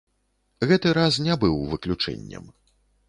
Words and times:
Гэты 0.71 0.93
раз 0.99 1.19
не 1.27 1.35
быў 1.43 1.61
выключэннем. 1.75 2.53